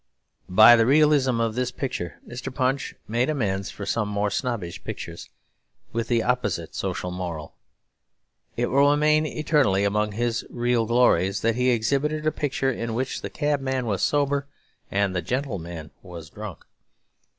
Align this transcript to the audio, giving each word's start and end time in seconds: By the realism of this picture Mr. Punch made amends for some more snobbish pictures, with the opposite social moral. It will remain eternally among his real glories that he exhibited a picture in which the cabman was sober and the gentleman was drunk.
By 0.49 0.75
the 0.75 0.87
realism 0.87 1.39
of 1.39 1.53
this 1.53 1.69
picture 1.71 2.19
Mr. 2.27 2.51
Punch 2.51 2.95
made 3.07 3.29
amends 3.29 3.69
for 3.69 3.85
some 3.85 4.09
more 4.09 4.31
snobbish 4.31 4.83
pictures, 4.83 5.29
with 5.93 6.07
the 6.07 6.23
opposite 6.23 6.73
social 6.73 7.11
moral. 7.11 7.53
It 8.57 8.71
will 8.71 8.89
remain 8.89 9.27
eternally 9.27 9.83
among 9.83 10.13
his 10.13 10.43
real 10.49 10.87
glories 10.87 11.41
that 11.41 11.53
he 11.53 11.69
exhibited 11.69 12.25
a 12.25 12.31
picture 12.31 12.71
in 12.71 12.95
which 12.95 13.21
the 13.21 13.29
cabman 13.29 13.85
was 13.85 14.01
sober 14.01 14.47
and 14.89 15.15
the 15.15 15.21
gentleman 15.21 15.91
was 16.01 16.31
drunk. 16.31 16.65